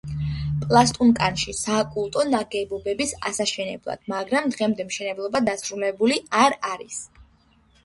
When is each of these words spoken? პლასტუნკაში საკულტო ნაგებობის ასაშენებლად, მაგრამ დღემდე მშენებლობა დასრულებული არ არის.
პლასტუნკაში 0.61 1.53
საკულტო 1.57 2.23
ნაგებობის 2.29 3.13
ასაშენებლად, 3.31 4.03
მაგრამ 4.15 4.49
დღემდე 4.57 4.89
მშენებლობა 4.89 5.45
დასრულებული 5.53 6.21
არ 6.49 6.61
არის. 6.75 7.01